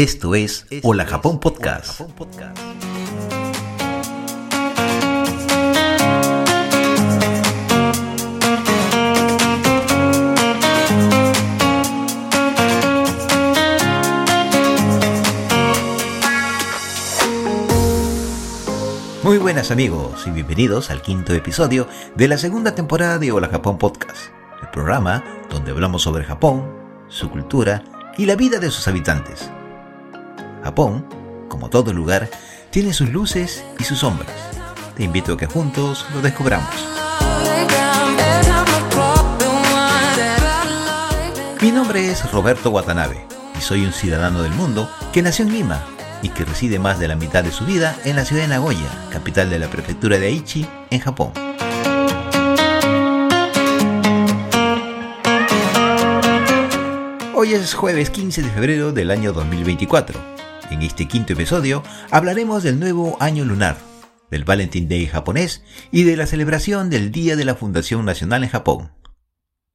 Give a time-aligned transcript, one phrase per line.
[0.00, 2.00] Esto es Hola Japón Podcast.
[19.22, 21.86] Muy buenas amigos y bienvenidos al quinto episodio
[22.16, 24.32] de la segunda temporada de Hola Japón Podcast,
[24.62, 26.66] el programa donde hablamos sobre Japón,
[27.08, 27.84] su cultura
[28.16, 29.50] y la vida de sus habitantes.
[30.62, 31.06] Japón,
[31.48, 32.28] como todo lugar,
[32.70, 34.30] tiene sus luces y sus sombras.
[34.96, 36.68] Te invito a que juntos lo descubramos.
[41.60, 43.26] Mi nombre es Roberto Watanabe
[43.56, 45.84] y soy un ciudadano del mundo que nació en Lima
[46.22, 48.88] y que reside más de la mitad de su vida en la ciudad de Nagoya,
[49.10, 51.32] capital de la prefectura de Aichi, en Japón.
[57.34, 60.39] Hoy es jueves 15 de febrero del año 2024.
[60.70, 63.76] En este quinto episodio hablaremos del nuevo año lunar,
[64.30, 68.50] del Valentine Day japonés y de la celebración del Día de la Fundación Nacional en
[68.50, 68.92] Japón.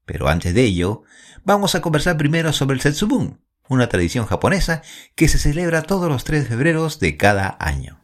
[0.05, 1.03] Pero antes de ello,
[1.43, 4.83] vamos a conversar primero sobre el Setsubun, una tradición japonesa
[5.15, 7.99] que se celebra todos los 3 de febrero de cada año.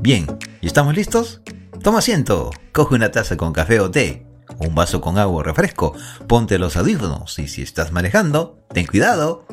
[0.00, 0.26] Bien,
[0.62, 1.42] ¿y estamos listos?
[1.82, 5.94] Toma asiento, coge una taza con café o té, un vaso con agua refresco,
[6.26, 9.46] ponte los audífonos y si estás manejando, ten cuidado.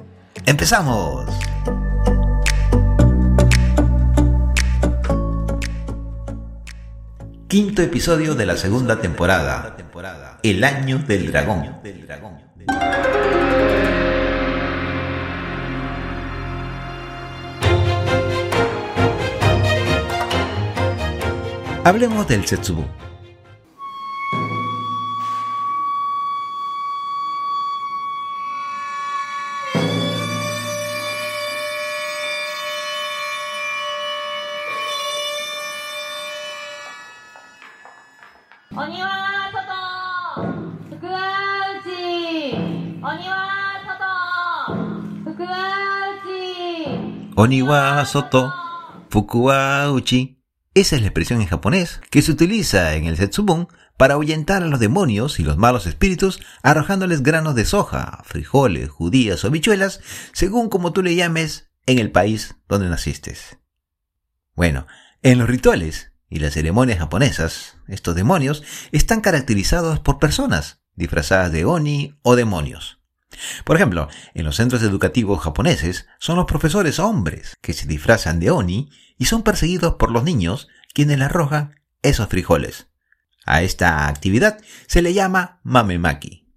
[0.45, 1.25] ¡Empezamos!
[7.47, 9.77] Quinto episodio de la segunda temporada.
[10.43, 11.77] El año del dragón.
[21.85, 22.83] Hablemos del Setsubu.
[47.47, 48.53] Oniwa Soto
[49.09, 50.43] Fukuwa Uchi
[50.73, 54.67] esa es la expresión en japonés que se utiliza en el Setsubun para ahuyentar a
[54.67, 60.01] los demonios y los malos espíritus arrojándoles granos de soja, frijoles, judías o habichuelas,
[60.33, 63.37] según como tú le llames en el país donde naciste.
[64.53, 64.85] Bueno,
[65.23, 71.63] en los rituales y las ceremonias japonesas, estos demonios están caracterizados por personas disfrazadas de
[71.63, 72.96] oni o demonios.
[73.65, 78.51] Por ejemplo, en los centros educativos japoneses son los profesores hombres que se disfrazan de
[78.51, 82.87] oni y son perseguidos por los niños quienes le arrojan esos frijoles.
[83.45, 86.47] A esta actividad se le llama mamemaki.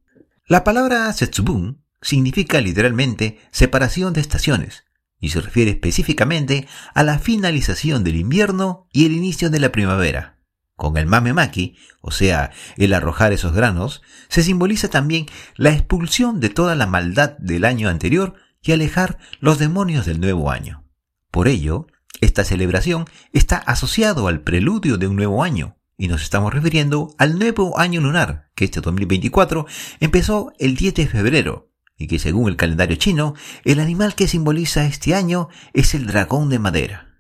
[0.47, 4.85] La palabra setsubun significa literalmente separación de estaciones
[5.21, 10.40] y se refiere específicamente a la finalización del invierno y el inicio de la primavera.
[10.81, 15.27] Con el mamemaki, o sea, el arrojar esos granos, se simboliza también
[15.57, 20.51] la expulsión de toda la maldad del año anterior y alejar los demonios del nuevo
[20.51, 20.87] año.
[21.31, 21.87] Por ello,
[22.23, 23.05] esta celebración
[23.35, 28.01] está asociado al preludio de un nuevo año, y nos estamos refiriendo al nuevo año
[28.01, 29.67] lunar, que este 2024
[30.01, 33.35] empezó el 10 de febrero, y que según el calendario chino,
[33.67, 37.19] el animal que simboliza este año es el dragón de madera.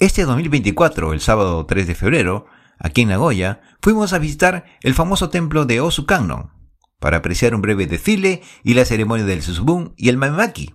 [0.00, 2.46] Este 2024, el sábado 3 de febrero,
[2.78, 6.50] aquí en Nagoya, fuimos a visitar el famoso templo de Osukannon,
[6.98, 10.74] para apreciar un breve desfile y la ceremonia del Susubun y el Mamaki,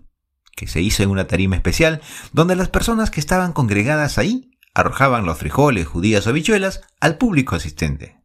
[0.55, 2.01] que se hizo en una tarima especial
[2.33, 7.55] donde las personas que estaban congregadas ahí arrojaban los frijoles, judías o habichuelas al público
[7.55, 8.21] asistente.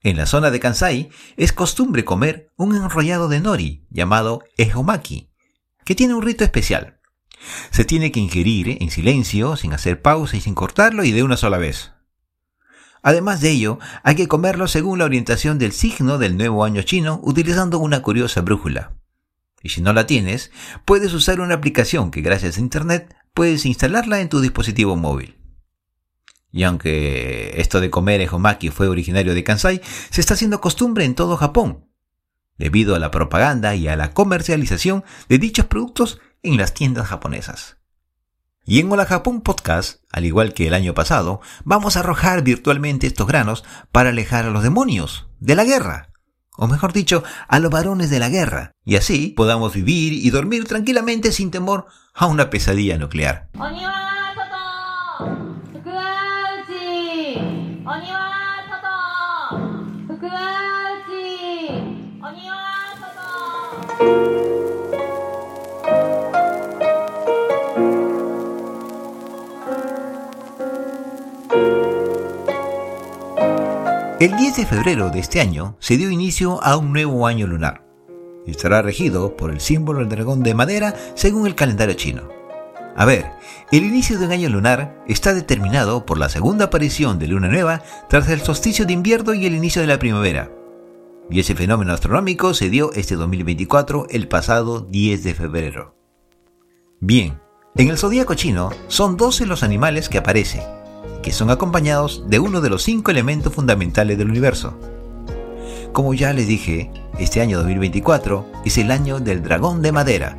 [0.00, 5.30] En la zona de Kansai es costumbre comer un enrollado de nori llamado ehomaki,
[5.84, 7.00] que tiene un rito especial.
[7.70, 11.36] Se tiene que ingerir en silencio, sin hacer pausa y sin cortarlo y de una
[11.36, 11.92] sola vez.
[13.04, 17.20] Además de ello, hay que comerlo según la orientación del signo del nuevo año chino
[17.22, 18.94] utilizando una curiosa brújula.
[19.62, 20.50] Y si no la tienes,
[20.86, 25.36] puedes usar una aplicación que gracias a Internet puedes instalarla en tu dispositivo móvil.
[26.50, 31.14] Y aunque esto de comer ejomaki fue originario de Kansai, se está haciendo costumbre en
[31.14, 31.84] todo Japón,
[32.56, 37.76] debido a la propaganda y a la comercialización de dichos productos en las tiendas japonesas.
[38.66, 43.06] Y en Hola Japón Podcast, al igual que el año pasado, vamos a arrojar virtualmente
[43.06, 43.62] estos granos
[43.92, 46.08] para alejar a los demonios de la guerra.
[46.56, 50.64] O mejor dicho, a los varones de la guerra, y así podamos vivir y dormir
[50.64, 53.50] tranquilamente sin temor a una pesadilla nuclear.
[74.24, 77.86] El 10 de febrero de este año se dio inicio a un nuevo año lunar.
[78.46, 82.30] Estará regido por el símbolo del dragón de madera según el calendario chino.
[82.96, 83.26] A ver,
[83.70, 87.82] el inicio de un año lunar está determinado por la segunda aparición de luna nueva
[88.08, 90.50] tras el solsticio de invierno y el inicio de la primavera.
[91.28, 95.98] Y ese fenómeno astronómico se dio este 2024 el pasado 10 de febrero.
[96.98, 97.42] Bien,
[97.76, 100.62] en el zodíaco chino son 12 los animales que aparecen,
[101.22, 104.78] que son acompañados de uno de los cinco elementos fundamentales del universo.
[105.92, 110.36] Como ya les dije, este año 2024 es el año del dragón de madera.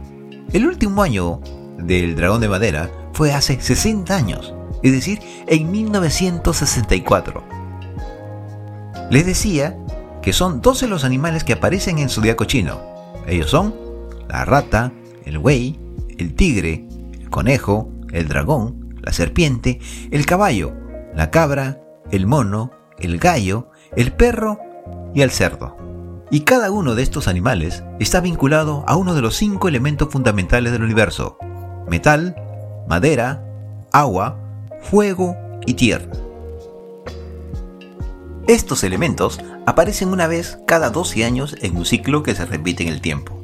[0.52, 1.40] El último año
[1.78, 4.54] del dragón de madera fue hace 60 años,
[4.84, 7.44] es decir, en 1964.
[9.10, 9.78] Les decía
[10.22, 12.82] que son 12 los animales que aparecen en zodiaco chino.
[13.28, 13.74] Ellos son
[14.28, 14.92] la rata,
[15.24, 15.80] el buey,
[16.18, 19.80] el tigre, el conejo, el dragón, la serpiente,
[20.12, 20.74] el caballo,
[21.14, 21.80] la cabra,
[22.12, 24.60] el mono, el gallo, el perro
[25.14, 25.78] y el cerdo.
[26.32, 30.74] Y cada uno de estos animales está vinculado a uno de los cinco elementos fundamentales
[30.74, 31.38] del universo.
[31.88, 32.36] Metal,
[32.88, 33.46] madera,
[33.92, 34.38] agua,
[34.82, 35.38] fuego
[35.68, 36.12] y tierra.
[38.48, 42.90] Estos elementos aparecen una vez cada 12 años en un ciclo que se repite en
[42.90, 43.35] el tiempo.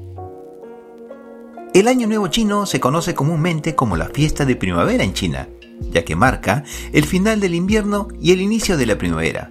[1.73, 5.47] El Año Nuevo Chino se conoce comúnmente como la fiesta de primavera en China,
[5.89, 9.49] ya que marca el final del invierno y el inicio de la primavera.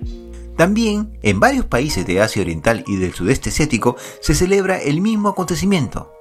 [0.58, 5.30] También en varios países de Asia Oriental y del sudeste asiático se celebra el mismo
[5.30, 6.12] acontecimiento,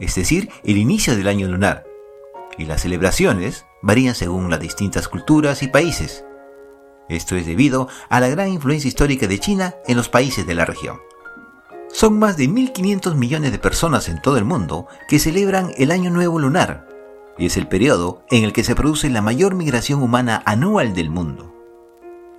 [0.00, 1.84] es decir, el inicio del año lunar,
[2.58, 6.24] y las celebraciones varían según las distintas culturas y países.
[7.08, 10.64] Esto es debido a la gran influencia histórica de China en los países de la
[10.64, 10.98] región.
[11.94, 16.10] Son más de 1.500 millones de personas en todo el mundo que celebran el Año
[16.10, 16.88] Nuevo Lunar,
[17.38, 21.08] y es el periodo en el que se produce la mayor migración humana anual del
[21.08, 21.54] mundo,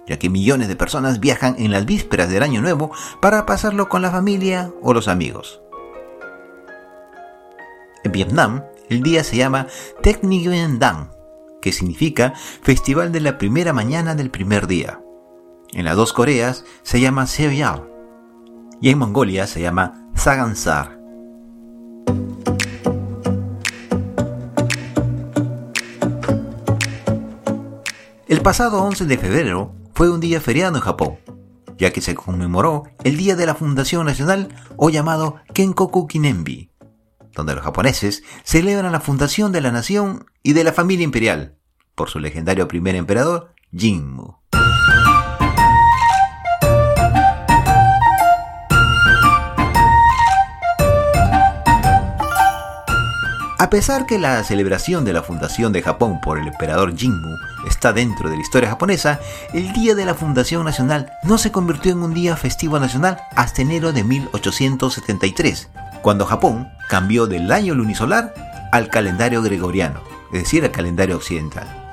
[0.07, 2.91] ya que millones de personas viajan en las vísperas del Año Nuevo
[3.21, 5.61] para pasarlo con la familia o los amigos.
[8.03, 9.67] En Vietnam, el día se llama
[10.03, 11.11] Tec Nguyen Dan,
[11.61, 14.99] que significa Festival de la Primera Mañana del Primer Día.
[15.71, 17.94] En las dos Coreas se llama Seoyal
[18.81, 20.99] y en Mongolia se llama Sagansar.
[28.27, 31.17] El pasado 11 de febrero fue un día feriado en Japón,
[31.77, 36.71] ya que se conmemoró el Día de la Fundación Nacional o llamado Kenkoku Kinembi,
[37.33, 41.55] donde los japoneses celebran la fundación de la nación y de la familia imperial
[41.95, 44.35] por su legendario primer emperador, Jinmu.
[53.57, 57.93] A pesar que la celebración de la fundación de Japón por el emperador Jinmu está
[57.93, 59.21] dentro de la historia japonesa,
[59.53, 63.61] el Día de la Fundación Nacional no se convirtió en un día festivo nacional hasta
[63.61, 65.69] enero de 1873,
[66.01, 68.33] cuando Japón cambió del año lunisolar
[68.73, 70.01] al calendario gregoriano,
[70.33, 71.84] es decir, al calendario occidental.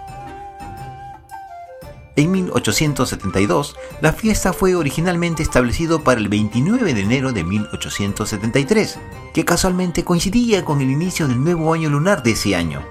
[2.14, 8.98] En 1872, la fiesta fue originalmente establecido para el 29 de enero de 1873,
[9.32, 12.82] que casualmente coincidía con el inicio del nuevo año lunar de ese año.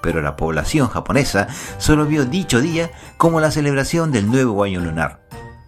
[0.00, 5.20] Pero la población japonesa solo vio dicho día como la celebración del nuevo año lunar,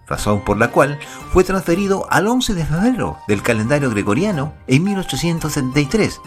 [0.07, 0.99] razón por la cual
[1.31, 6.23] fue transferido al 11 de febrero del calendario gregoriano en 1873.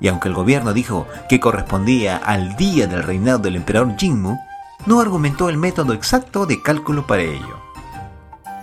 [0.00, 4.38] Y aunque el gobierno dijo que correspondía al día del reinado del emperador Jinmu,
[4.88, 7.60] no argumentó el método exacto de cálculo para ello.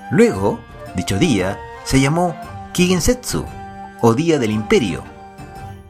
[0.10, 0.60] Luego,
[0.96, 2.36] dicho día se llamó
[2.74, 3.46] Kigensetsu,
[4.02, 5.04] o Día del Imperio,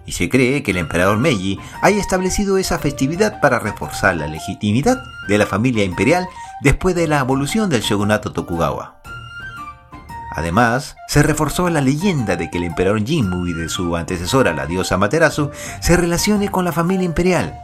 [0.05, 5.01] y se cree que el emperador Meiji haya establecido esa festividad para reforzar la legitimidad
[5.29, 6.27] de la familia imperial
[6.61, 8.97] después de la abolición del shogunato Tokugawa.
[10.31, 14.65] Además, se reforzó la leyenda de que el emperador Jinmu y de su antecesora, la
[14.65, 15.49] diosa Materasu,
[15.79, 17.57] se relacione con la familia imperial.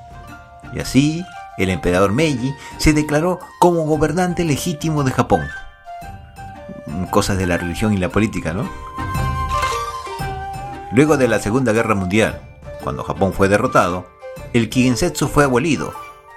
[0.74, 1.26] Y así,
[1.64, 5.48] el emperador Meiji se declaró como gobernante legítimo de Japón.
[7.10, 8.70] Cosas de la religión y la política, ¿no?
[10.92, 12.42] Luego de la Segunda Guerra Mundial,
[12.84, 14.06] cuando Japón fue derrotado,
[14.54, 15.94] el Kigensetsu fue abolido,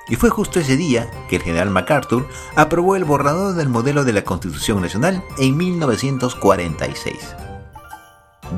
[0.08, 4.12] y fue justo ese día que el general MacArthur aprobó el borrador del modelo de
[4.12, 7.16] la Constitución Nacional en 1946.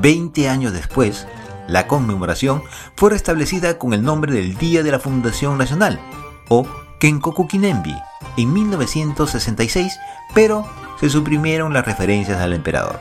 [0.01, 1.25] Veinte años después,
[1.67, 2.63] la conmemoración
[2.95, 5.99] fue restablecida con el nombre del Día de la Fundación Nacional,
[6.49, 6.65] o
[6.99, 7.95] Kenkoku Kinembi
[8.37, 9.99] en 1966,
[10.33, 10.65] pero
[10.99, 12.99] se suprimieron las referencias al emperador.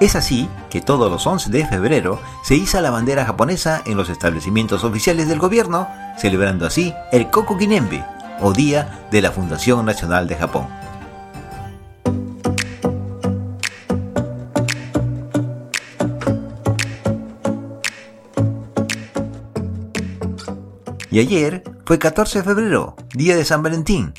[0.00, 4.10] Es así que todos los 11 de febrero se iza la bandera japonesa en los
[4.10, 8.02] establecimientos oficiales del gobierno, celebrando así el Koku Kinembi,
[8.40, 10.83] o Día de la Fundación Nacional de Japón.
[21.14, 24.14] Y ayer fue 14 de febrero, día de San Valentín,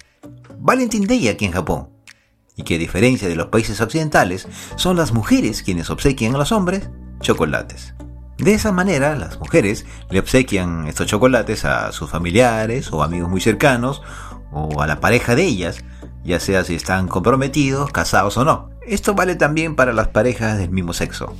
[0.60, 1.90] Valentine Day aquí en Japón.
[2.56, 4.48] Y que a diferencia de los países occidentales,
[4.78, 7.96] son las mujeres quienes obsequian a los hombres chocolates.
[8.38, 13.42] De esa manera, las mujeres le obsequian estos chocolates a sus familiares o amigos muy
[13.42, 14.02] cercanos
[14.54, 15.84] o a la pareja de ellas,
[16.24, 18.70] ya sea si están comprometidos, casados o no.
[18.88, 21.36] Esto vale también para las parejas del mismo sexo.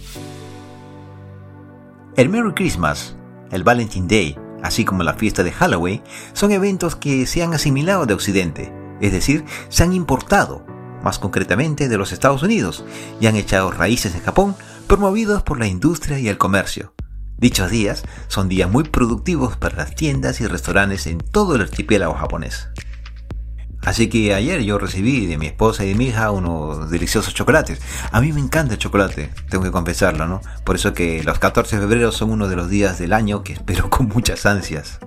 [2.18, 3.16] El Merry Christmas,
[3.52, 6.02] el Valentine Day, así como la fiesta de Halloween,
[6.34, 10.66] son eventos que se han asimilado de Occidente, es decir, se han importado,
[11.04, 12.84] más concretamente de los Estados Unidos,
[13.20, 14.56] y han echado raíces en Japón,
[14.88, 16.94] promovidos por la industria y el comercio.
[17.38, 22.14] Dichos días son días muy productivos para las tiendas y restaurantes en todo el archipiélago
[22.14, 22.70] japonés.
[23.86, 27.80] Así que ayer yo recibí de mi esposa y de mi hija unos deliciosos chocolates.
[28.12, 30.42] A mí me encanta el chocolate, tengo que confesarlo, ¿no?
[30.64, 33.54] Por eso que los 14 de febrero son uno de los días del año que
[33.54, 35.00] espero con muchas ansias.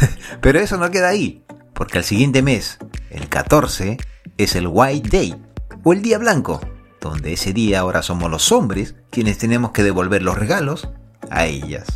[0.40, 2.78] Pero eso no queda ahí, porque el siguiente mes,
[3.10, 3.98] el 14,
[4.38, 5.36] es el White Day,
[5.82, 6.60] o el Día Blanco,
[7.00, 10.88] donde ese día ahora somos los hombres quienes tenemos que devolver los regalos
[11.28, 11.86] a ellas.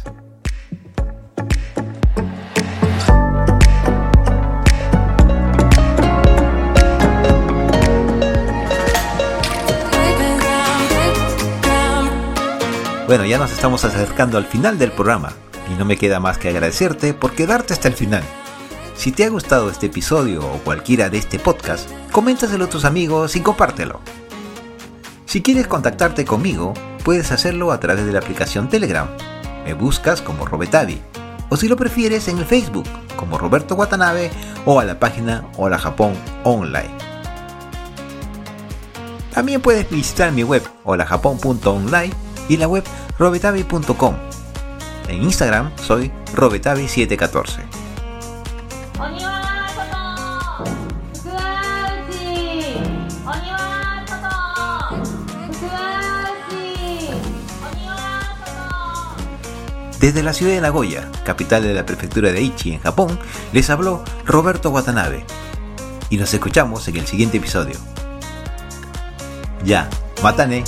[13.16, 15.32] Bueno, ya nos estamos acercando al final del programa
[15.72, 18.22] y no me queda más que agradecerte por quedarte hasta el final.
[18.94, 23.34] Si te ha gustado este episodio o cualquiera de este podcast, coméntaselo a tus amigos
[23.34, 24.02] y compártelo.
[25.24, 26.74] Si quieres contactarte conmigo,
[27.06, 29.08] puedes hacerlo a través de la aplicación Telegram.
[29.64, 31.00] Me buscas como Robetavi.
[31.48, 32.84] O si lo prefieres en el Facebook
[33.16, 34.30] como Roberto Watanabe
[34.66, 36.12] o a la página Hola Japón
[36.44, 36.90] Online.
[39.32, 42.12] También puedes visitar mi web holajapón.online
[42.50, 42.84] y la web
[43.18, 44.14] robetavi.com.
[45.08, 47.76] En Instagram soy robetavi714.
[60.00, 63.18] Desde la ciudad de Nagoya, capital de la prefectura de Aichi en Japón,
[63.52, 65.24] les habló Roberto Watanabe.
[66.10, 67.76] Y nos escuchamos en el siguiente episodio.
[69.64, 69.88] Ya,
[70.22, 70.62] matane.